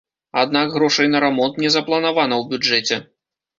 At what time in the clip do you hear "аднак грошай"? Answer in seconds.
0.43-1.11